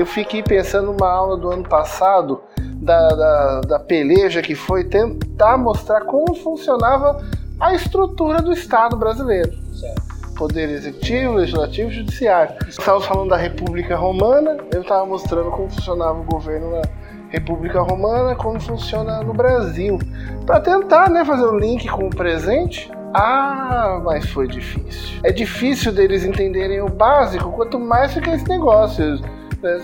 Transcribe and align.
Eu 0.00 0.06
fiquei 0.06 0.42
pensando 0.42 0.94
numa 0.94 1.12
aula 1.12 1.36
do 1.36 1.50
ano 1.50 1.62
passado 1.62 2.40
da, 2.58 3.08
da, 3.08 3.60
da 3.60 3.78
peleja 3.78 4.40
que 4.40 4.54
foi 4.54 4.82
tentar 4.82 5.58
mostrar 5.58 6.06
como 6.06 6.34
funcionava 6.36 7.22
a 7.60 7.74
estrutura 7.74 8.40
do 8.40 8.50
Estado 8.50 8.96
brasileiro. 8.96 9.52
Certo. 9.74 10.34
Poder 10.38 10.70
executivo, 10.70 11.34
legislativo 11.34 11.90
e 11.90 11.92
judiciário. 11.92 12.56
Estávamos 12.66 13.04
falando 13.04 13.28
da 13.28 13.36
República 13.36 13.94
Romana, 13.94 14.56
eu 14.72 14.80
estava 14.80 15.04
mostrando 15.04 15.50
como 15.50 15.68
funcionava 15.68 16.18
o 16.18 16.24
governo 16.24 16.70
na 16.70 16.82
República 17.28 17.82
Romana, 17.82 18.34
como 18.34 18.58
funciona 18.58 19.22
no 19.22 19.34
Brasil. 19.34 19.98
Para 20.46 20.60
tentar 20.60 21.10
né, 21.10 21.26
fazer 21.26 21.44
o 21.44 21.58
link 21.58 21.86
com 21.90 22.06
o 22.06 22.10
presente. 22.10 22.90
Ah, 23.14 24.00
mas 24.04 24.28
foi 24.30 24.46
difícil. 24.46 25.18
É 25.24 25.32
difícil 25.32 25.92
deles 25.92 26.24
entenderem 26.24 26.80
o 26.80 26.88
básico, 26.88 27.50
quanto 27.52 27.78
mais 27.78 28.12
fica 28.14 28.30
esse 28.34 28.48
negócio. 28.48 29.20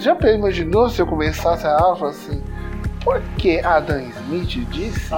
Já 0.01 0.17
imaginou 0.33 0.89
se 0.89 1.01
eu 1.03 1.07
começasse 1.07 1.67
a 1.67 1.79
aula 1.79 2.09
assim? 2.11 2.43
Porque 3.05 3.61
Adam 3.65 4.01
Smith 4.01 4.67
disse. 4.71 5.13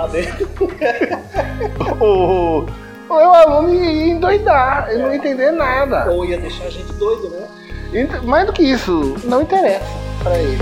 o, 2.01 2.61
o 3.09 3.17
meu 3.17 3.33
aluno 3.35 3.75
ia 3.75 4.09
endoidar, 4.13 4.89
ele 4.91 5.03
não 5.03 5.11
ia 5.11 5.17
entender 5.17 5.51
nada. 5.53 6.11
Ou 6.11 6.25
ia 6.25 6.39
deixar 6.39 6.65
a 6.65 6.71
gente 6.71 6.93
doido, 6.95 7.31
né? 7.31 7.47
Ent- 7.95 8.23
Mais 8.25 8.47
do 8.47 8.53
que 8.53 8.63
isso, 8.63 9.17
não 9.25 9.43
interessa 9.43 9.85
pra 10.23 10.37
ele. 10.37 10.59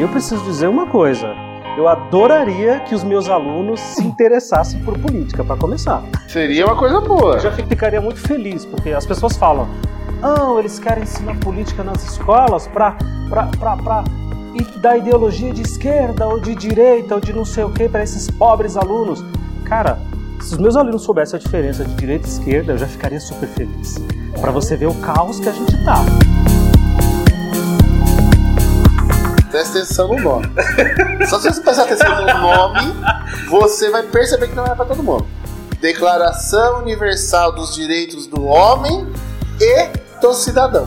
Eu 0.00 0.08
preciso 0.08 0.42
dizer 0.44 0.68
uma 0.68 0.86
coisa. 0.86 1.34
Eu 1.76 1.88
adoraria 1.88 2.80
que 2.80 2.94
os 2.94 3.02
meus 3.02 3.28
alunos 3.28 3.80
se 3.80 4.04
interessassem 4.04 4.80
por 4.82 4.98
política, 4.98 5.44
para 5.44 5.56
começar. 5.56 6.02
Seria 6.28 6.66
uma 6.66 6.76
coisa 6.76 7.00
boa. 7.00 7.34
Eu 7.34 7.40
já 7.40 7.52
ficaria 7.52 8.00
muito 8.00 8.20
feliz, 8.20 8.64
porque 8.64 8.90
as 8.90 9.04
pessoas 9.06 9.36
falam: 9.36 9.68
não, 10.20 10.58
eles 10.58 10.78
querem 10.78 11.02
ensinar 11.02 11.36
política 11.40 11.82
nas 11.82 12.04
escolas 12.04 12.68
para 12.68 12.96
da 14.80 14.96
ideologia 14.96 15.52
de 15.52 15.62
esquerda 15.62 16.26
ou 16.26 16.38
de 16.38 16.54
direita 16.54 17.14
ou 17.14 17.20
de 17.20 17.32
não 17.32 17.44
sei 17.44 17.64
o 17.64 17.70
que 17.70 17.88
para 17.88 18.02
esses 18.02 18.30
pobres 18.30 18.76
alunos. 18.76 19.24
Cara, 19.64 19.98
se 20.40 20.52
os 20.52 20.58
meus 20.58 20.76
alunos 20.76 21.02
soubessem 21.02 21.38
a 21.38 21.42
diferença 21.42 21.84
de 21.84 21.94
direita 21.94 22.26
e 22.26 22.30
esquerda, 22.30 22.72
eu 22.72 22.78
já 22.78 22.86
ficaria 22.86 23.18
super 23.18 23.48
feliz. 23.48 23.96
Para 24.40 24.52
você 24.52 24.76
ver 24.76 24.86
o 24.86 24.94
caos 24.96 25.40
que 25.40 25.48
a 25.48 25.52
gente 25.52 25.84
tá. 25.84 26.04
Atenção 29.74 30.08
no 30.08 30.20
nome. 30.20 30.46
Só 31.28 31.40
se 31.40 31.52
você 31.52 31.60
prestar 31.60 31.82
atenção 31.82 32.20
no 32.20 32.26
nome, 32.26 32.94
você 33.48 33.90
vai 33.90 34.04
perceber 34.04 34.48
que 34.48 34.54
não 34.54 34.64
é 34.64 34.74
pra 34.74 34.84
todo 34.84 35.02
mundo. 35.02 35.26
Declaração 35.80 36.82
Universal 36.82 37.52
dos 37.52 37.74
Direitos 37.74 38.26
do 38.26 38.44
Homem 38.44 39.06
e 39.60 40.20
do 40.20 40.32
Cidadão. 40.32 40.86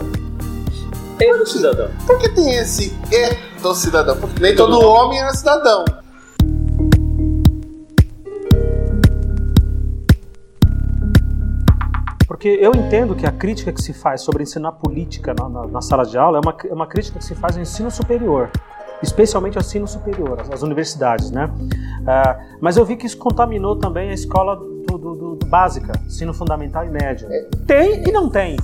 E 1.20 1.36
do 1.36 1.46
cidadão. 1.46 1.90
Por 2.06 2.16
que 2.18 2.28
tem 2.28 2.54
esse 2.54 2.96
e 3.10 3.60
do 3.60 3.74
cidadão? 3.74 4.16
Porque 4.16 4.40
nem 4.40 4.54
todo 4.54 4.80
homem 4.80 5.20
é 5.20 5.32
cidadão. 5.32 5.84
Porque 12.28 12.48
eu 12.48 12.70
entendo 12.72 13.16
que 13.16 13.26
a 13.26 13.32
crítica 13.32 13.72
que 13.72 13.82
se 13.82 13.92
faz 13.92 14.20
sobre 14.20 14.44
ensinar 14.44 14.70
política 14.70 15.34
na, 15.36 15.48
na, 15.48 15.66
na 15.66 15.82
sala 15.82 16.06
de 16.06 16.16
aula 16.16 16.38
é 16.38 16.40
uma, 16.40 16.56
é 16.70 16.72
uma 16.72 16.86
crítica 16.86 17.18
que 17.18 17.24
se 17.24 17.34
faz 17.34 17.56
ao 17.56 17.62
ensino 17.62 17.90
superior, 17.90 18.48
especialmente 19.02 19.56
ao 19.56 19.62
ensino 19.62 19.86
superior, 19.86 20.40
às, 20.40 20.50
às 20.50 20.62
universidades, 20.62 21.30
né? 21.30 21.48
Ah, 22.06 22.38
mas 22.60 22.76
eu 22.76 22.84
vi 22.84 22.96
que 22.96 23.06
isso 23.06 23.18
contaminou 23.18 23.76
também 23.76 24.10
a 24.10 24.14
escola 24.14 24.56
do, 24.56 24.78
do- 24.86 24.98
do- 24.98 25.36
do 25.36 25.46
básica, 25.46 25.92
ensino 26.06 26.32
fundamental 26.34 26.84
e 26.84 26.88
médio. 26.90 27.28
Tem 27.66 28.02
e 28.08 28.12
não 28.12 28.28
tem. 28.28 28.56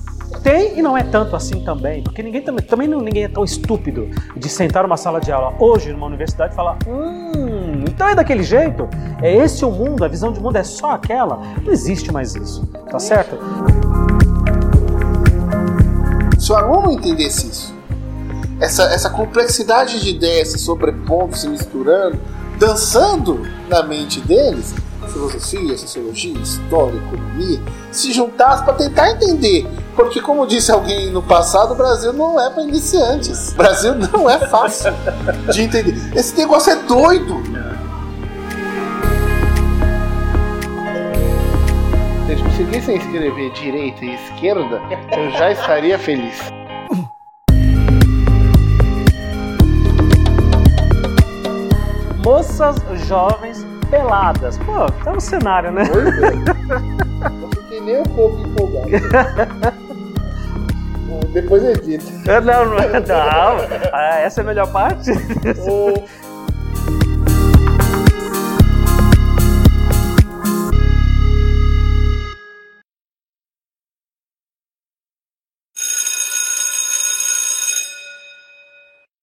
Tem 0.43 0.77
e 0.79 0.83
não 0.83 0.97
é 0.97 1.03
tanto 1.05 1.37
assim 1.37 1.63
também, 1.65 2.03
porque 2.03 2.21
ninguém 2.23 2.43
também, 2.43 2.65
também 2.67 2.89
não, 2.89 3.01
ninguém 3.01 3.25
é 3.25 3.29
tão 3.29 3.45
estúpido 3.45 4.09
de 4.37 4.49
sentar 4.49 4.83
numa 4.83 4.97
sala 4.97 5.21
de 5.21 5.31
aula 5.31 5.55
hoje 5.61 5.93
numa 5.93 6.07
universidade 6.07 6.53
e 6.53 6.57
falar: 6.57 6.77
hum, 6.89 7.85
então 7.89 8.09
é 8.09 8.15
daquele 8.17 8.43
jeito? 8.43 8.89
É 9.23 9.33
esse 9.33 9.65
o 9.65 9.71
mundo? 9.71 10.05
A 10.05 10.09
visão 10.09 10.33
de 10.33 10.41
mundo 10.41 10.57
é 10.57 10.65
só 10.65 10.91
aquela? 10.93 11.37
Não 11.63 11.71
existe 11.73 12.11
mais 12.11 12.35
isso, 12.35 12.67
tá 12.91 12.99
certo? 12.99 13.37
Se 16.39 16.53
o 16.53 16.57
aluno 16.57 16.91
entendesse 16.93 17.47
isso, 17.49 17.74
essa, 18.65 18.85
essa 18.85 19.11
complexidade 19.11 20.01
de 20.01 20.11
ideias 20.11 20.49
se 20.49 20.59
sobrepondo, 20.59 21.37
se 21.37 21.47
misturando, 21.49 22.19
dançando 22.59 23.47
na 23.69 23.83
mente 23.83 24.21
deles, 24.21 24.75
filosofia, 25.13 25.77
sociologia, 25.77 26.39
história, 26.39 26.97
economia, 26.97 27.61
se 27.93 28.13
juntasse 28.13 28.65
para 28.65 28.73
tentar 28.75 29.11
entender. 29.11 29.67
Porque, 29.95 30.21
como 30.21 30.47
disse 30.47 30.73
alguém 30.73 31.11
no 31.11 31.23
passado, 31.23 31.73
o 31.73 31.77
Brasil 31.77 32.13
não 32.13 32.41
é 32.41 32.49
para 32.51 32.63
iniciantes. 32.63 33.53
O 33.53 33.57
Brasil 33.57 33.95
não 33.95 34.29
é 34.29 34.39
fácil 34.49 34.93
de 35.53 35.63
entender. 35.63 35.95
Esse 36.17 36.35
negócio 36.37 36.73
é 36.73 36.77
doido. 36.77 37.43
Se 42.25 42.33
eles 42.33 42.43
conseguissem 42.43 42.97
escrever 42.97 43.53
direita 43.53 44.05
e 44.05 44.15
esquerda, 44.15 44.81
eu 45.13 45.31
já 45.33 45.53
estaria 45.53 45.99
feliz. 45.99 46.39
Moças 52.25 52.77
jovens 53.07 53.67
peladas. 53.91 54.57
Pô, 54.59 54.87
tá 55.05 55.13
um 55.13 55.21
cenário, 55.21 55.71
né? 55.71 55.85
Não 57.31 57.51
fiquei 57.63 57.81
nem 57.81 58.01
um 58.01 58.05
pouco 58.05 58.41
empolgado. 58.41 58.89
Depois 61.35 61.65
edita. 61.65 62.41
Não, 62.41 62.65
não, 62.65 62.77
não. 62.77 63.91
Ah, 63.93 64.21
essa 64.21 64.41
é 64.41 64.43
a 64.43 64.47
melhor 64.47 64.71
parte? 64.73 65.11
O, 65.69 66.05